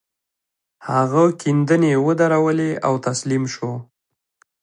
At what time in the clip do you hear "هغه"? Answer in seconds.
0.89-1.23